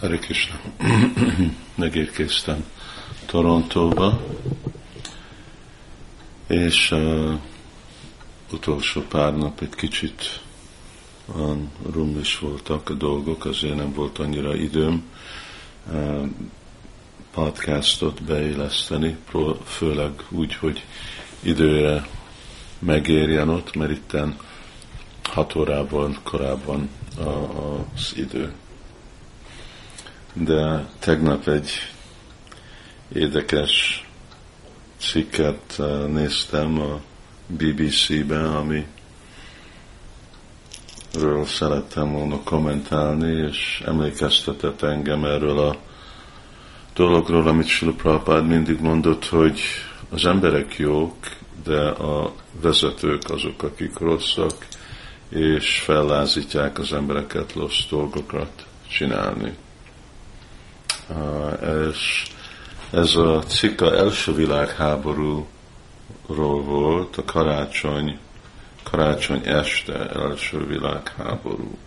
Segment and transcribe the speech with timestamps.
[0.00, 0.60] Hare Krishna.
[1.74, 2.64] Megérkeztem
[3.26, 4.20] Torontóba,
[6.46, 7.32] és uh,
[8.52, 10.40] utolsó pár nap egy kicsit
[11.36, 15.04] olyan rumlis voltak a dolgok, azért nem volt annyira időm
[15.92, 16.28] uh,
[17.30, 19.16] podcastot beéleszteni,
[19.64, 20.84] főleg úgy, hogy
[21.40, 22.06] időre
[22.78, 24.38] megérjen ott, mert itten
[25.22, 26.88] hat órában korábban
[27.94, 28.52] az idő
[30.44, 31.70] de tegnap egy
[33.14, 34.06] érdekes
[34.96, 37.00] cikket eh, néztem a
[37.46, 38.86] BBC-ben, ami
[41.14, 45.76] ről szerettem volna kommentálni, és emlékeztetett engem erről a
[46.94, 49.60] dologról, amit Sula Prabhupád mindig mondott, hogy
[50.10, 51.16] az emberek jók,
[51.64, 54.66] de a vezetők azok, akik rosszak,
[55.28, 59.56] és fellázítják az embereket rossz dolgokat csinálni
[61.90, 62.26] és
[62.90, 65.46] ez a cikk a első világháborúról
[66.64, 68.18] volt, a karácsony,
[68.82, 71.78] karácsony este első világháború,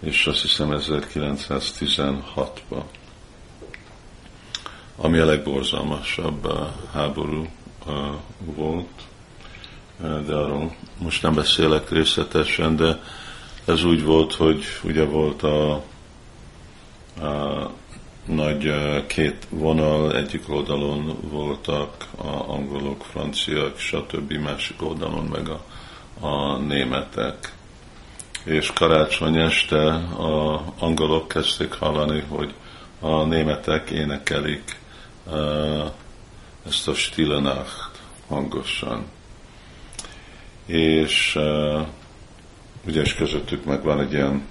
[0.00, 2.82] és azt hiszem 1916-ban,
[4.96, 6.52] ami a legborzalmasabb
[6.92, 7.46] háború
[8.38, 9.02] volt,
[10.00, 13.00] de arról most nem beszélek részletesen, de
[13.64, 15.72] ez úgy volt, hogy ugye volt a,
[17.20, 17.70] a
[18.26, 18.74] nagy
[19.06, 24.32] két vonal, egyik oldalon voltak a angolok, franciák, stb.
[24.32, 25.64] másik oldalon meg a,
[26.26, 27.54] a németek.
[28.44, 32.54] És karácsony este a angolok kezdték hallani, hogy
[33.00, 34.80] a németek énekelik
[36.66, 39.04] ezt a Stille Nacht hangosan.
[40.66, 41.38] És
[42.86, 44.46] ugye közöttük meg van egy ilyen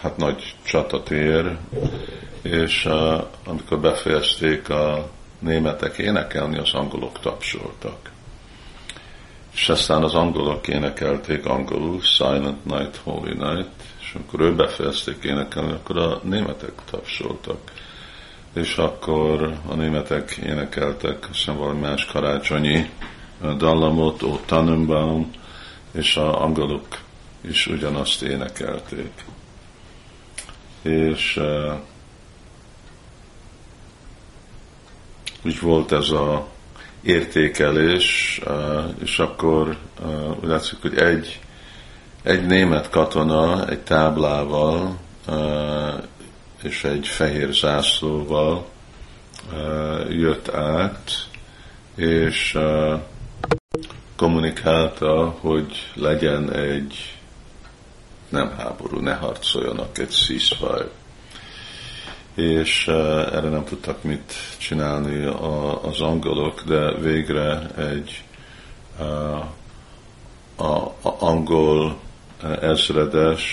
[0.00, 1.56] hát nagy csatatér,
[2.42, 8.10] és uh, amikor befejezték a németek énekelni, az angolok tapsoltak.
[9.54, 15.72] És aztán az angolok énekelték angolul, Silent Night, Holy Night, és amikor ő befejezték énekelni,
[15.72, 17.72] akkor a németek tapsoltak.
[18.54, 22.90] És akkor a németek énekeltek, hiszem valami más karácsonyi
[23.56, 25.30] dallamot, Ó Tannenbaum,
[25.92, 26.86] és a angolok
[27.40, 29.24] is ugyanazt énekelték.
[30.82, 31.40] És
[35.46, 36.46] úgy volt ez a
[37.02, 38.40] értékelés,
[39.02, 39.76] és akkor
[40.40, 41.40] úgy látszik, hogy egy,
[42.22, 44.98] egy német katona egy táblával
[46.62, 48.66] és egy fehér zászlóval
[50.08, 51.10] jött át,
[51.94, 52.58] és
[54.16, 57.18] kommunikálta, hogy legyen egy
[58.28, 60.88] nem háború, ne harcoljanak, egy ceasefire
[62.36, 65.24] és erre nem tudtak mit csinálni
[65.82, 68.24] az angolok, de végre egy
[70.56, 71.98] a, a angol
[72.60, 73.44] ezredes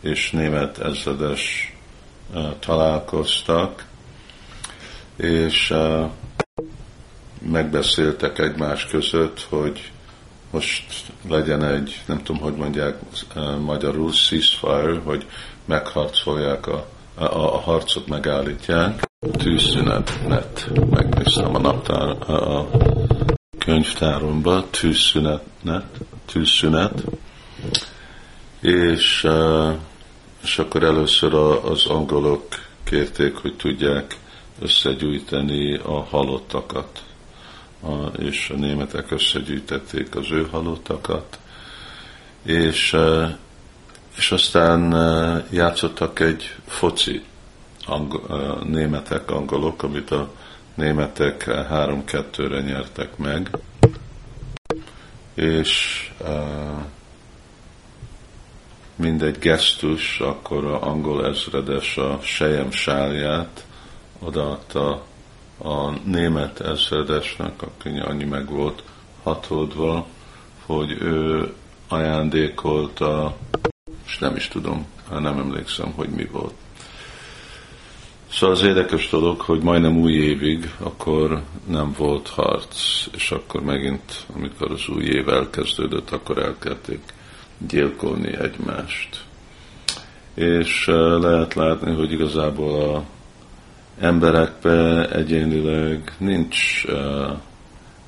[0.00, 1.74] és német ezredes
[2.58, 3.86] találkoztak,
[5.16, 5.74] és
[7.50, 9.90] megbeszéltek egymás között, hogy
[10.50, 10.84] most
[11.28, 12.98] legyen egy, nem tudom, hogy mondják
[13.60, 15.26] magyarul, ceasefire, hogy
[15.64, 19.02] megharcolják a a, a harcot megállítják,
[19.32, 22.68] tűzszünetet megnéztem a naptár, a
[23.58, 25.84] könyvtáromba, tűzszünetet,
[26.26, 27.04] tűzszünet,
[28.60, 29.28] és,
[30.42, 32.42] és akkor először az angolok
[32.84, 34.16] kérték, hogy tudják
[34.60, 37.02] összegyűjteni a halottakat,
[38.18, 41.38] és a németek összegyűjtették az ő halottakat,
[42.42, 42.96] és
[44.16, 44.92] és aztán
[45.50, 47.24] játszottak egy foci,
[47.86, 50.30] angol, németek, angolok, amit a
[50.74, 53.50] németek 3-2-re nyertek meg,
[55.34, 56.02] és
[58.96, 63.64] mindegy gesztus, akkor a angol ezredes a sejem sálját
[64.18, 65.02] odaadta
[65.58, 68.82] a német ezredesnek, aki annyi meg volt
[69.22, 70.06] hatódva,
[70.66, 71.52] hogy ő
[71.88, 73.36] ajándékolta
[74.24, 76.54] nem is tudom, nem emlékszem, hogy mi volt.
[78.32, 84.26] Szóval az érdekes dolog, hogy majdnem új évig akkor nem volt harc, és akkor megint,
[84.34, 87.00] amikor az új év elkezdődött, akkor elkezdték
[87.68, 89.24] gyilkolni egymást.
[90.34, 90.86] És
[91.20, 93.04] lehet látni, hogy igazából a
[94.00, 96.84] emberekbe egyénileg nincs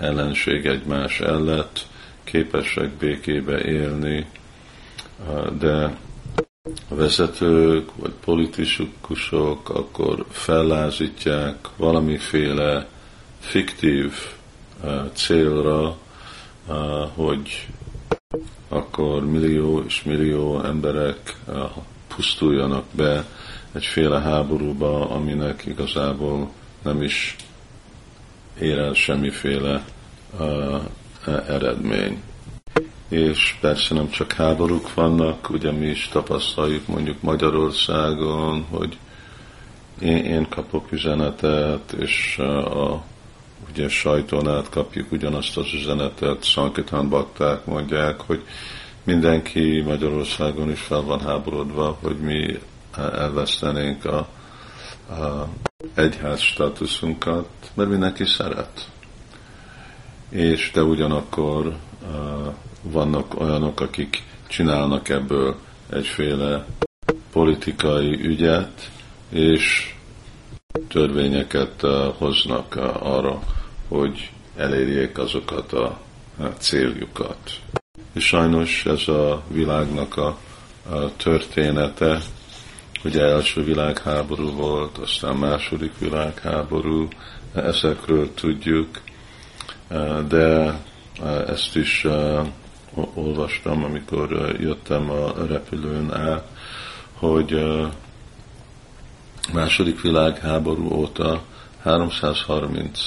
[0.00, 1.86] ellenség egymás ellett,
[2.24, 4.26] képesek békébe élni,
[5.58, 6.03] de a
[6.94, 12.88] vezetők, vagy politikusok, akkor fellázítják valamiféle
[13.38, 14.12] fiktív
[15.12, 15.96] célra,
[17.14, 17.68] hogy
[18.68, 21.36] akkor millió és millió emberek
[22.14, 23.24] pusztuljanak be
[23.72, 26.50] egyféle háborúba, aminek igazából
[26.82, 27.36] nem is
[28.60, 29.84] ér el semmiféle
[31.46, 32.22] eredmény.
[33.08, 38.98] És persze nem csak háborúk vannak, ugye mi is tapasztaljuk mondjuk Magyarországon, hogy
[40.00, 43.04] én, én kapok üzenetet, és a
[43.70, 48.42] ugye sajton át kapjuk ugyanazt az üzenetet, Sankitán bakták mondják, hogy
[49.04, 52.58] mindenki Magyarországon is fel van háborodva, hogy mi
[52.96, 54.28] elvesztenénk a,
[55.12, 55.48] a
[55.94, 58.88] egyház státuszunkat, mert mindenki szeret.
[60.28, 61.76] És de ugyanakkor
[62.84, 65.56] vannak olyanok, akik csinálnak ebből
[65.90, 66.66] egyféle
[67.32, 68.90] politikai ügyet,
[69.28, 69.94] és
[70.88, 73.42] törvényeket uh, hoznak uh, arra,
[73.88, 75.98] hogy elérjék azokat a
[76.58, 77.50] céljukat.
[78.12, 80.38] És sajnos ez a világnak a,
[80.90, 82.20] a története,
[83.04, 87.08] ugye első világháború volt, aztán második világháború,
[87.54, 89.00] ezekről tudjuk,
[90.28, 90.78] de
[91.46, 92.06] ezt is
[93.14, 96.48] olvastam, amikor jöttem a repülőn át,
[97.12, 97.64] hogy
[99.52, 101.42] második világháború óta
[101.82, 103.00] 330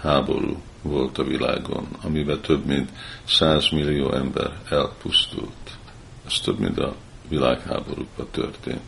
[0.00, 2.90] háború volt a világon, amiben több mint
[3.24, 5.78] 100 millió ember elpusztult.
[6.26, 6.94] Ez több, mint a
[7.28, 8.80] világháborúkban történt.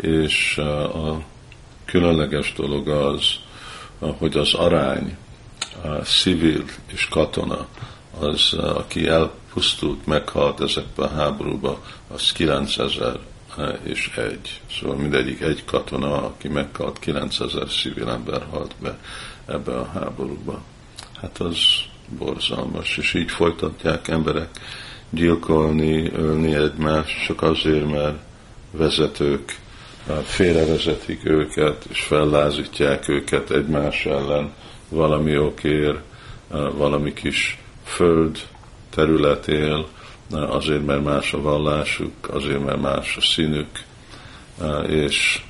[0.00, 1.22] És a
[1.84, 3.24] különleges dolog az,
[3.98, 5.16] hogy az arány,
[5.82, 7.66] a civil és katona,
[8.18, 11.76] az, aki elpusztult, meghalt ezekben a háborúban,
[12.14, 13.18] az 9000
[13.82, 14.60] és egy.
[14.80, 18.98] Szóval mindegyik egy katona, aki meghalt, 9000 civil ember halt be
[19.46, 20.62] ebbe a háborúba.
[21.20, 21.58] Hát az
[22.18, 24.48] borzalmas, és így folytatják emberek
[25.10, 28.16] gyilkolni, ölni egymást, csak azért, mert
[28.70, 29.60] vezetők
[30.22, 34.52] félrevezetik őket, és fellázítják őket egymás ellen
[34.88, 36.00] valami okér,
[36.76, 37.58] valami kis
[37.94, 38.38] föld
[38.90, 39.86] területél,
[40.30, 43.68] azért, mert más a vallásuk, azért, mert más a színük,
[44.88, 45.42] és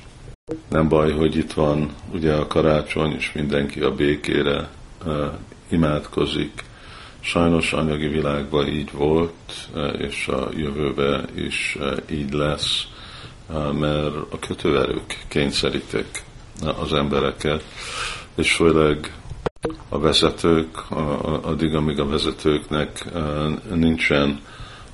[0.69, 4.69] nem baj, hogy itt van ugye a karácsony, és mindenki a békére
[5.69, 6.63] imádkozik.
[7.19, 11.77] Sajnos anyagi világban így volt, és a jövőben is
[12.11, 12.87] így lesz,
[13.79, 16.23] mert a kötőerők kényszerítik
[16.79, 17.63] az embereket,
[18.35, 19.13] és főleg
[19.89, 20.91] a vezetők,
[21.41, 23.05] addig, amíg a vezetőknek
[23.73, 24.39] nincsen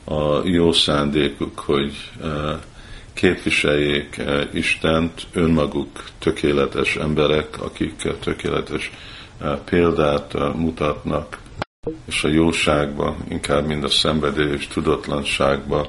[0.03, 2.11] a jó szándékuk, hogy
[3.13, 4.21] képviseljék
[4.53, 8.91] Istent, önmaguk tökéletes emberek, akik tökéletes
[9.65, 11.39] példát mutatnak,
[12.05, 15.87] és a jóságban, inkább mind a szenvedély és tudatlanságban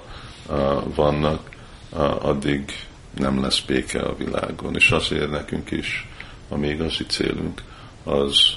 [0.95, 1.49] vannak,
[2.21, 2.65] addig
[3.19, 4.75] nem lesz béke a világon.
[4.75, 6.09] És azért nekünk is
[6.49, 7.63] a mi igazi célunk
[8.05, 8.55] az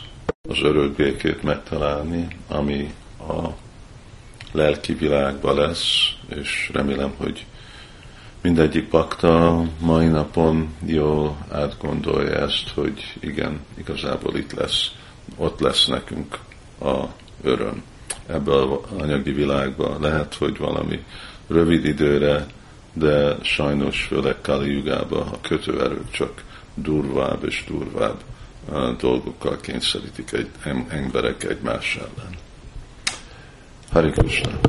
[0.49, 3.47] az örök békét megtalálni, ami a
[4.51, 7.45] lelki világban lesz, és remélem, hogy
[8.41, 14.91] mindegyik pakta mai napon jó átgondolja ezt, hogy igen, igazából itt lesz,
[15.37, 16.39] ott lesz nekünk
[16.81, 17.03] a
[17.43, 17.83] öröm.
[18.27, 21.03] Ebben az anyagi világban lehet, hogy valami
[21.47, 22.45] rövid időre,
[22.93, 26.43] de sajnos főleg Kali a kötőerők csak
[26.75, 28.21] durvább és durvább
[28.97, 30.49] dolgokkal kényszerítik egy,
[30.89, 32.37] emberek egymás ellen.
[33.91, 34.59] Hari Krishna.